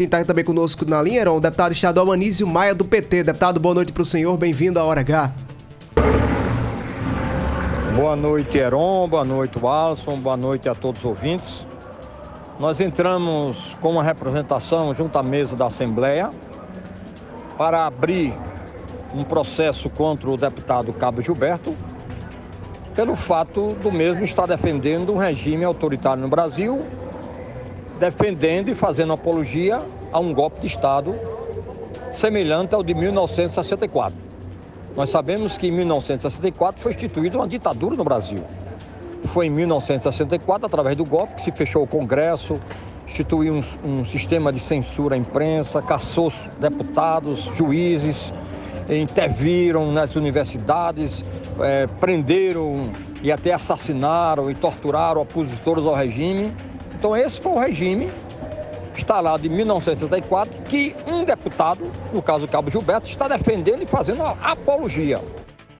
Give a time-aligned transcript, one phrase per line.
[0.00, 3.22] Quem está também conosco na linha era o deputado estadual Anísio Maia, do PT.
[3.22, 5.30] Deputado, boa noite para o senhor, bem-vindo à Hora H.
[7.94, 11.66] Boa noite, Heron, boa noite, Walson, boa noite a todos os ouvintes.
[12.58, 16.30] Nós entramos com uma representação junto à mesa da Assembleia
[17.58, 18.32] para abrir
[19.14, 21.76] um processo contra o deputado Cabo Gilberto,
[22.94, 26.86] pelo fato do mesmo estar defendendo um regime autoritário no Brasil,
[28.00, 29.78] defendendo e fazendo apologia
[30.10, 31.14] a um golpe de Estado
[32.10, 34.16] semelhante ao de 1964.
[34.96, 38.42] Nós sabemos que em 1964 foi instituída uma ditadura no Brasil.
[39.26, 42.58] Foi em 1964, através do golpe, que se fechou o Congresso,
[43.06, 48.32] instituiu um, um sistema de censura à imprensa, caçou deputados, juízes,
[48.88, 51.22] interviram nas universidades,
[51.60, 52.90] é, prenderam
[53.22, 56.50] e até assassinaram e torturaram opositores ao regime.
[57.00, 58.10] Então esse foi o regime
[58.94, 64.22] instalado em 1964 que um deputado, no caso o Cabo Gilberto, está defendendo e fazendo
[64.22, 65.18] apologia.